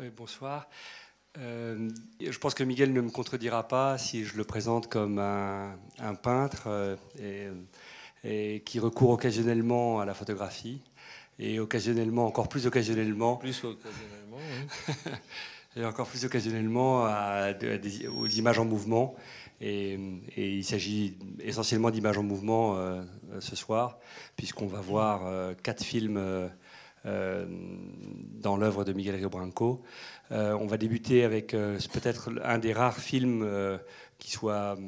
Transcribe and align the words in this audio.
Oui, 0.00 0.06
bonsoir. 0.16 0.66
Euh, 1.36 1.90
je 2.22 2.38
pense 2.38 2.54
que 2.54 2.64
Miguel 2.64 2.94
ne 2.94 3.02
me 3.02 3.10
contredira 3.10 3.68
pas 3.68 3.98
si 3.98 4.24
je 4.24 4.34
le 4.34 4.44
présente 4.44 4.88
comme 4.88 5.18
un, 5.18 6.14
peintre 6.22 6.68
euh, 6.68 7.52
et, 8.24 8.62
qui 8.64 8.80
recourt 8.80 9.10
occasionnellement 9.10 10.00
à 10.00 10.06
la 10.06 10.14
photographie 10.14 10.80
et 11.38 11.60
occasionnellement, 11.60 12.26
encore 12.26 12.48
plus 12.48 12.66
occasionnellement, 12.66 13.36
plus 13.36 13.62
occasionnellement, 13.62 14.38
oui. 14.38 15.12
et 15.76 15.84
encore 15.84 16.06
plus 16.06 16.24
occasionnellement 16.24 17.06
aux 18.16 18.26
images 18.26 18.58
en 18.58 18.64
mouvement. 18.64 19.16
Et, 19.60 19.98
il 20.38 20.64
s'agit 20.64 21.18
essentiellement 21.40 21.90
d'images 21.90 22.16
en 22.16 22.22
mouvement 22.22 22.78
euh, 22.78 23.02
ce 23.40 23.54
soir, 23.54 23.98
puisqu'on 24.36 24.66
va 24.66 24.80
voir 24.80 25.54
quatre 25.62 25.84
films 25.84 26.16
euh, 26.16 26.48
dans 27.04 28.56
l'œuvre 28.56 28.84
de 28.84 28.92
Miguel 28.92 29.16
Rio 29.16 29.28
Branco. 29.28 29.82
Euh, 30.32 30.56
on 30.60 30.66
va 30.66 30.76
débuter 30.76 31.24
avec 31.24 31.54
euh, 31.54 31.78
peut-être 31.92 32.30
un 32.44 32.58
des 32.58 32.72
rares 32.72 32.98
films 32.98 33.48
qui 34.18 34.30
soit 34.30 34.78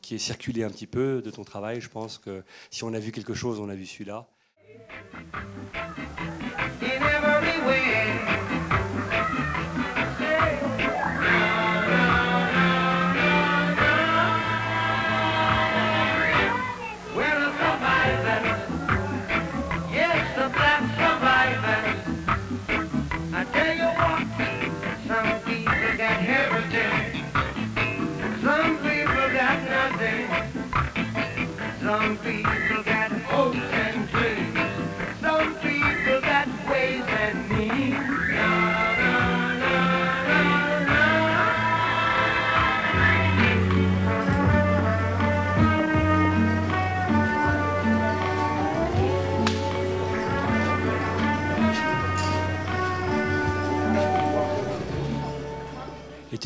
qui 0.00 0.14
est 0.14 0.18
circulé 0.18 0.64
un 0.64 0.70
petit 0.70 0.86
peu 0.86 1.22
de 1.22 1.30
ton 1.30 1.44
travail. 1.44 1.80
Je 1.80 1.88
pense 1.88 2.18
que 2.18 2.42
si 2.70 2.84
on 2.84 2.92
a 2.94 2.98
vu 2.98 3.12
quelque 3.12 3.34
chose, 3.34 3.60
on 3.60 3.68
a 3.68 3.74
vu 3.74 3.86
celui-là. 3.86 4.28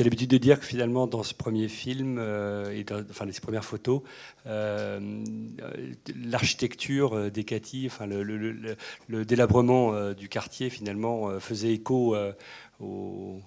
As 0.00 0.04
l'habitude 0.04 0.30
de 0.30 0.38
dire 0.38 0.58
que 0.58 0.64
finalement, 0.64 1.06
dans 1.06 1.22
ce 1.22 1.34
premier 1.34 1.68
film, 1.68 2.16
euh, 2.18 2.70
et 2.70 2.84
dans, 2.84 3.04
enfin, 3.10 3.26
ces 3.30 3.42
premières 3.42 3.66
photos, 3.66 4.00
euh, 4.46 5.22
l'architecture 6.24 7.30
des 7.30 7.44
Cathy, 7.44 7.84
enfin, 7.86 8.06
le, 8.06 9.24
délabrement 9.26 10.12
du 10.14 10.30
quartier, 10.30 10.70
finalement, 10.70 11.38
faisait 11.38 11.74
écho 11.74 12.16
aux, 12.80 13.40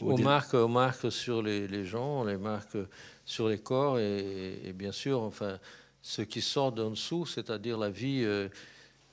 aux, 0.00 0.16
marques, 0.18 0.54
aux 0.54 0.68
marques 0.68 1.10
sur 1.10 1.42
les, 1.42 1.84
gens, 1.84 2.22
les 2.22 2.36
marques 2.36 2.78
sur 3.24 3.48
les 3.48 3.58
corps, 3.58 3.98
et, 3.98 4.72
bien 4.72 4.92
sûr, 4.92 5.20
enfin, 5.22 5.58
ce 6.02 6.22
qui 6.22 6.40
sort 6.40 6.70
d'en 6.70 6.90
dessous, 6.90 7.26
c'est-à-dire 7.26 7.78
la 7.78 7.90
vie. 7.90 8.22
Euh, 8.22 8.48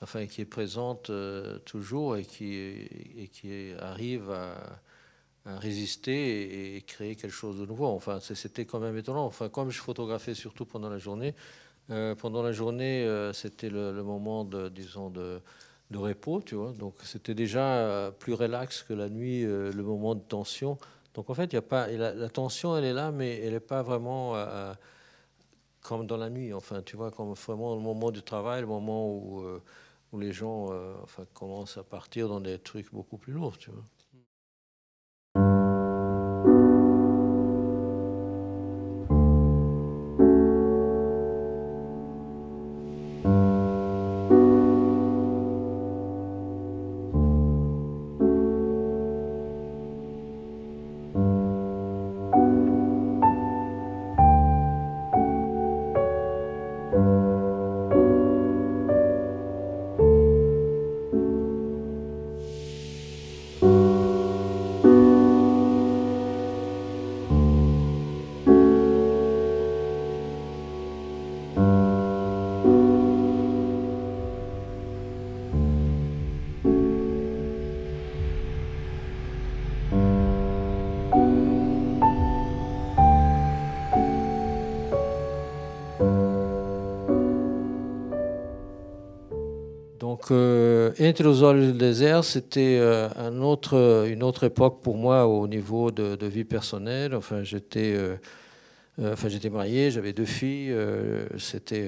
enfin, 0.01 0.27
qui 0.27 0.41
est 0.41 0.45
présente 0.45 1.09
toujours 1.65 2.17
et 2.17 2.23
qui, 2.23 2.53
et 3.17 3.29
qui 3.33 3.71
arrive 3.79 4.29
à, 4.29 4.53
résister 5.55 6.75
et, 6.75 6.81
créer 6.81 7.15
quelque 7.15 7.31
chose 7.31 7.59
de 7.59 7.65
nouveau. 7.65 7.87
Enfin, 7.87 8.19
c'était 8.19 8.65
quand 8.65 8.79
même 8.79 8.97
étonnant. 8.97 9.25
Enfin, 9.25 9.49
comme 9.49 9.69
je 9.69 9.79
photographiais 9.79 10.33
surtout 10.33 10.65
pendant 10.65 10.89
la 10.89 10.97
journée, 10.97 11.35
euh, 11.89 12.15
pendant 12.15 12.41
la 12.43 12.51
journée, 12.51 13.05
euh, 13.05 13.31
c'était 13.33 13.69
le, 13.69 13.91
moment 14.03 14.43
de, 14.43 14.67
disons, 14.69 15.09
de, 15.09 15.41
repos, 15.93 16.41
tu 16.41 16.55
vois. 16.55 16.73
Donc, 16.73 16.95
c'était 17.03 17.33
déjà 17.33 17.63
euh, 17.63 18.11
plus 18.11 18.33
relax 18.33 18.83
que 18.83 18.93
la 18.93 19.09
nuit, 19.09 19.43
le 19.43 19.83
moment 19.83 20.15
de 20.15 20.21
tension. 20.21 20.77
Donc, 21.13 21.29
en 21.29 21.33
fait, 21.33 21.53
a 21.53 21.61
pas 21.61 21.87
la, 21.87 22.29
tension, 22.29 22.75
elle 22.77 22.85
est 22.85 22.93
là, 22.93 23.11
mais 23.11 23.39
elle 23.39 23.53
n'est 23.53 23.59
pas 23.59 23.81
vraiment 23.83 24.35
comme 25.81 26.05
dans 26.05 26.17
la 26.17 26.29
nuit. 26.29 26.53
Enfin, 26.53 26.81
tu 26.81 26.97
vois, 26.97 27.11
comme 27.11 27.33
vraiment 27.33 27.75
le 27.75 27.81
moment 27.81 28.11
du 28.11 28.21
travail, 28.21 28.61
le 28.61 28.67
moment 28.67 29.07
où, 29.07 29.43
où 30.11 30.19
les 30.19 30.33
gens, 30.33 30.67
enfin, 31.03 31.23
commencent 31.33 31.77
à 31.77 31.83
partir 31.83 32.27
dans 32.27 32.41
des 32.41 32.59
trucs 32.59 32.91
beaucoup 32.93 33.17
plus 33.17 33.33
lourds, 33.33 33.57
tu 33.57 33.71
vois. 33.71 33.83
Donc, 90.17 90.31
euh, 90.31 90.93
olhos 91.43 91.71
du 91.73 91.77
désert, 91.77 92.23
c'était 92.23 92.77
euh, 92.79 93.07
autre, 93.41 94.07
une 94.09 94.23
autre 94.23 94.45
époque 94.45 94.81
pour 94.81 94.97
moi 94.97 95.27
au 95.27 95.47
niveau 95.47 95.91
de, 95.91 96.25
vie 96.25 96.43
personnelle. 96.43 97.13
Enfin, 97.13 97.43
j'étais, 97.43 97.93
euh, 97.95 98.15
enfin, 98.99 99.29
marié, 99.51 99.91
j'avais 99.91 100.13
deux 100.13 100.25
filles. 100.25 100.75
c'était, 101.37 101.87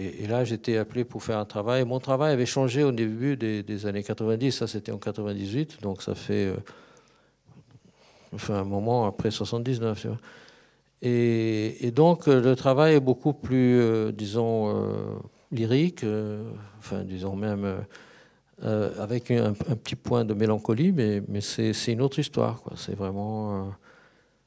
et, 0.00 0.26
là, 0.26 0.42
j'étais 0.42 0.78
appelé 0.78 1.04
pour 1.04 1.22
faire 1.22 1.38
un 1.38 1.44
travail. 1.44 1.84
Mon 1.84 2.00
travail 2.00 2.32
avait 2.32 2.44
changé 2.44 2.82
au 2.82 2.90
début 2.90 3.36
des, 3.36 3.86
années 3.86 4.02
90. 4.02 4.50
Ça, 4.50 4.66
c'était 4.66 4.90
en 4.90 4.98
98. 4.98 5.80
Donc, 5.80 6.02
ça 6.02 6.16
fait 6.16 6.52
un 8.48 8.64
moment 8.64 9.06
après 9.06 9.30
79. 9.30 10.08
Et, 11.02 11.86
et, 11.86 11.92
donc, 11.92 12.26
le 12.26 12.56
travail 12.56 12.94
est 12.96 13.00
beaucoup 13.00 13.32
plus, 13.32 14.12
disons, 14.12 15.22
lyrique, 15.54 16.04
euh, 16.04 16.42
enfin 16.78 17.04
disons 17.04 17.36
même 17.36 17.64
euh, 17.64 17.76
euh, 18.64 19.02
avec 19.02 19.30
un, 19.30 19.52
petit 19.52 19.96
point 19.96 20.24
de 20.24 20.34
mélancolie, 20.34 20.92
mais, 20.92 21.22
c'est 21.40 21.72
une 21.92 22.02
autre 22.02 22.18
histoire. 22.18 22.62
C'est 22.76 22.94
vraiment 22.94 23.72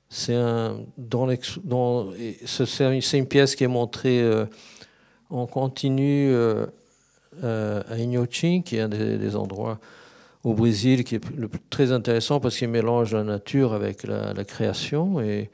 c'est 0.10 0.36
un 0.36 0.78
une 3.14 3.28
pièce 3.28 3.56
qui 3.56 3.64
est 3.64 3.68
montrée 3.68 4.24
en 5.30 5.46
continu 5.46 6.34
à 7.44 7.96
Inhotim, 7.96 8.64
qui 8.64 8.78
est 8.78 8.82
un 8.82 8.90
des, 8.90 9.36
endroits 9.36 9.80
au 10.46 10.54
Brésil 10.54 11.04
qui 11.04 11.16
est 11.16 11.36
le, 11.36 11.50
très 11.70 11.92
intéressant 11.92 12.40
parce 12.40 12.58
qu'il 12.58 12.70
mélange 12.70 13.14
la 13.14 13.24
nature 13.24 13.74
avec 13.74 14.04
la, 14.04 14.34
la 14.34 14.46
création 14.46 15.20
et, 15.20 15.50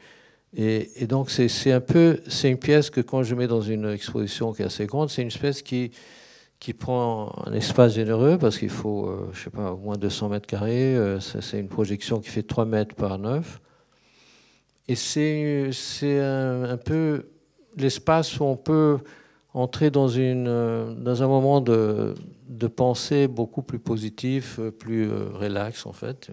et, 0.55 1.07
donc, 1.07 1.31
c'est 1.31 1.71
un 1.71 1.81
peu, 1.81 2.19
c'est 2.27 2.49
une 2.49 2.59
pièce 2.59 2.91
que 2.91 3.01
quand 3.01 3.23
je 3.23 3.33
mets 3.33 3.47
dans 3.47 3.61
une 3.61 3.89
exposition 3.89 4.53
qui 4.53 4.61
est 4.61 4.65
assez 4.65 4.85
grande, 4.85 5.09
c'est 5.09 5.23
une 5.23 5.29
pièce 5.29 5.63
qui, 5.63 5.91
qui 6.59 6.73
prend 6.73 7.33
un 7.45 7.53
espace 7.53 7.95
généreux 7.95 8.37
parce 8.37 8.59
qu'il 8.59 8.69
faut, 8.69 9.07
euh, 9.07 9.29
je 9.33 9.43
sais 9.43 9.49
pas, 9.49 9.71
au 9.71 9.77
moins 9.77 9.97
200 9.97 10.29
mètres 10.29 10.45
carrés. 10.45 10.95
Euh, 10.95 11.19
c'est 11.19 11.59
une 11.59 11.69
projection 11.69 12.19
qui 12.19 12.29
fait 12.29 12.43
3 12.43 12.65
mètres 12.65 12.93
par 12.93 13.17
9. 13.17 13.61
Et 14.89 14.95
c'est 14.95 15.71
un, 16.19 16.63
un 16.63 16.77
peu 16.77 17.25
l'espace 17.75 18.39
où 18.39 18.43
on 18.43 18.55
peut 18.55 18.99
entrer 19.55 19.89
dans, 19.89 20.07
une, 20.07 20.47
euh, 20.47 20.93
dans 20.93 21.23
un 21.23 21.27
moment 21.27 21.61
de, 21.61 22.13
de 22.47 22.67
pensée 22.67 23.27
beaucoup 23.27 23.63
plus 23.63 23.79
positif, 23.79 24.59
plus 24.77 25.09
relax 25.11 25.87
en 25.87 25.93
fait. 25.93 26.29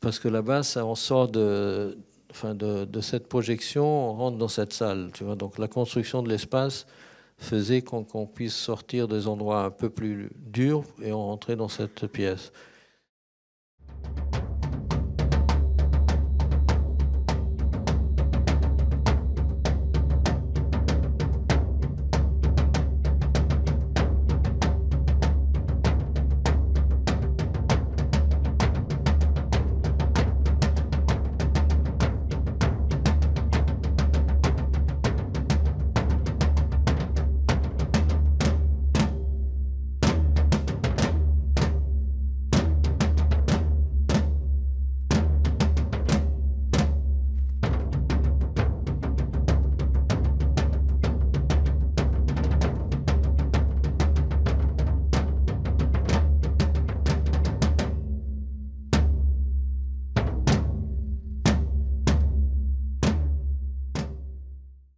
Parce 0.00 0.18
que 0.18 0.28
là-bas, 0.28 0.62
ça 0.62 0.84
en 0.84 0.94
sort 0.94 1.28
de 1.28 1.96
enfin 2.34 2.54
de, 2.54 3.00
cette 3.00 3.28
projection, 3.28 4.10
on 4.10 4.14
rentre 4.14 4.38
dans 4.38 4.48
cette 4.48 4.72
salle. 4.72 5.10
Tu 5.14 5.22
vois 5.22 5.36
Donc 5.36 5.58
la 5.58 5.68
construction 5.68 6.22
de 6.22 6.28
l'espace 6.28 6.86
faisait 7.38 7.82
qu'on 7.82 8.26
puisse 8.26 8.54
sortir 8.54 9.06
des 9.06 9.28
endroits 9.28 9.64
un 9.64 9.70
peu 9.70 9.88
plus 9.88 10.30
durs 10.36 10.82
et 11.00 11.12
on 11.12 11.26
rentrait 11.26 11.56
dans 11.56 11.68
cette 11.68 12.06
pièce. 12.08 12.52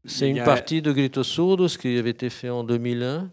C'est 0.07 0.31
une 0.31 0.45
partie 0.45 0.83
de 0.83 0.93
Grito 0.93 1.23
ce 1.25 1.79
qui 1.79 1.99
avait 1.99 2.11
été 2.11 2.31
fait 2.31 2.49
en 2.49 2.63
2001, 2.63 3.29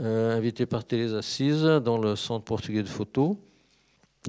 euh, 0.00 0.36
invité 0.36 0.64
par 0.64 0.84
Thérèse 0.84 1.14
Assise 1.14 1.62
dans 1.62 1.98
le 1.98 2.14
Centre 2.14 2.44
portugais 2.44 2.82
de 2.82 2.88
photo. 2.88 3.36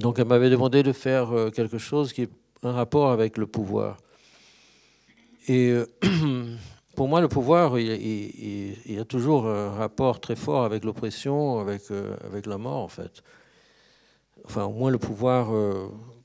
Donc 0.00 0.18
elle 0.18 0.26
m'avait 0.26 0.50
demandé 0.50 0.82
de 0.82 0.92
faire 0.92 1.30
euh, 1.30 1.50
quelque 1.50 1.78
chose 1.78 2.12
qui 2.12 2.22
est 2.22 2.30
un 2.64 2.72
rapport 2.72 3.12
avec 3.12 3.38
le 3.38 3.46
pouvoir. 3.46 3.98
Et 5.46 5.68
euh, 5.70 5.86
pour 6.96 7.06
moi, 7.06 7.20
le 7.20 7.28
pouvoir, 7.28 7.78
il, 7.78 8.76
y 8.86 8.98
a 8.98 9.04
toujours 9.04 9.46
un 9.46 9.70
rapport 9.70 10.20
très 10.20 10.36
fort 10.36 10.64
avec 10.64 10.84
l'oppression, 10.84 11.60
avec, 11.60 11.82
avec 12.24 12.46
la 12.46 12.58
mort, 12.58 12.82
en 12.82 12.88
fait. 12.88 13.22
Enfin, 14.44 14.64
au 14.64 14.72
moins 14.72 14.90
le 14.90 14.98
pouvoir, 14.98 15.50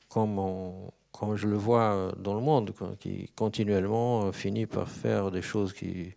comme 0.10 0.40
on, 0.40 0.92
comme 1.20 1.36
je 1.36 1.48
le 1.48 1.58
vois 1.58 1.94
euh, 1.94 2.12
dans 2.18 2.36
le 2.36 2.42
monde, 2.42 2.72
qui 3.00 3.30
continuellement 3.36 4.26
euh, 4.26 4.32
finit 4.32 4.66
par 4.66 4.88
faire 4.88 5.32
des 5.32 5.42
choses 5.42 5.74
qui, 5.74 6.14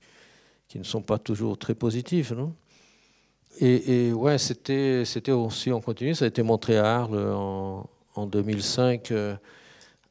qui 0.69 0.79
ne 0.79 0.85
sont 0.85 1.02
pas 1.02 1.19
toujours 1.19 1.58
très 1.58 1.75
positives. 1.75 2.35
Non? 2.35 2.55
Et, 3.61 4.12
ouais, 4.12 4.38
c'était, 4.38 5.05
c'était 5.05 5.32
aussi 5.32 5.73
en 5.73 5.81
continu. 5.81 6.14
Ça 6.14 6.25
a 6.25 6.29
été 6.29 6.43
montré 6.43 6.79
à 6.79 7.00
Arles 7.00 7.32
en, 7.35 7.88
en 8.14 8.26
2005 8.26 9.11
euh, 9.11 9.37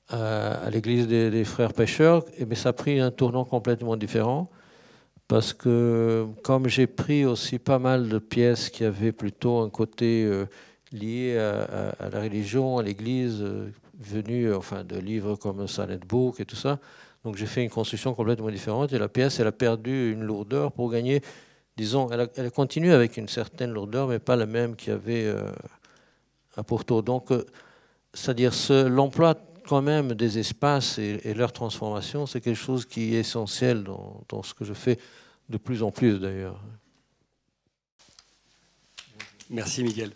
à, 0.10 0.70
l'église 0.70 1.08
des, 1.08 1.44
frères 1.46 1.74
pêcheurs. 1.74 2.26
Et, 2.38 2.46
mais 2.46 2.56
ça 2.56 2.70
a 2.70 2.74
pris 2.74 3.00
un 3.00 3.12
tournant 3.12 3.46
complètement 3.46 3.96
différent. 3.96 4.50
Parce 5.28 5.54
que 5.54 6.28
comme 6.44 6.68
j'ai 6.68 6.88
pris 6.88 7.24
aussi 7.26 7.60
pas 7.60 7.80
mal 7.80 8.10
de 8.10 8.20
pièces 8.20 8.70
qui 8.70 8.84
avaient 8.84 9.12
plutôt 9.12 9.60
un 9.60 9.70
côté 9.70 10.28
lié 10.92 11.38
à, 11.38 12.10
la 12.10 12.22
religion, 12.22 12.80
à 12.80 12.84
l'église, 12.84 13.46
venu 14.00 14.54
enfin, 14.54 14.84
de 14.84 14.98
livres 14.98 15.36
comme 15.36 15.68
Silent 15.68 16.00
Book 16.08 16.40
et 16.40 16.46
tout 16.46 16.56
ça. 16.56 16.80
Donc 17.24 17.36
j'ai 17.36 17.46
fait 17.46 17.64
une 17.64 17.70
construction 17.70 18.14
complètement 18.14 18.50
différente 18.50 18.94
et 18.94 18.98
la 18.98 19.10
pièce, 19.10 19.40
elle 19.40 19.48
a 19.48 19.52
perdu 19.52 20.12
une 20.14 20.24
lourdeur 20.24 20.72
pour 20.72 20.90
gagner, 20.90 21.22
disons, 21.76 22.10
elle, 22.12 22.30
elle 22.38 22.52
continue 22.52 22.94
avec 22.94 23.18
une 23.18 23.28
certaine 23.28 23.72
lourdeur, 23.72 24.08
mais 24.08 24.20
pas 24.20 24.36
la 24.36 24.46
même 24.46 24.76
qu'il 24.76 24.94
y 24.94 24.96
avait 24.96 25.26
euh, 25.26 25.52
à 26.56 26.64
Porto. 26.64 27.02
Donc, 27.02 27.32
euh, 27.32 27.46
c'est-à-dire 28.14 28.54
l'emploi 28.88 29.36
quand 29.68 29.82
même 29.82 30.14
des 30.14 30.40
espaces 30.40 30.98
et, 30.98 31.34
leur 31.36 31.52
transformation, 31.52 32.26
c'est 32.26 32.42
quelque 32.42 32.56
chose 32.56 32.86
qui 32.86 33.16
est 33.16 33.20
essentiel 33.20 33.84
dans 33.84 34.42
ce 34.42 34.54
que 34.54 34.66
je 34.66 34.74
fais 34.74 34.98
de 35.50 35.58
plus 35.58 35.84
en 35.84 35.92
plus 35.92 36.20
d'ailleurs. 36.20 36.60
Merci 39.50 39.84
Miguel. 39.84 40.12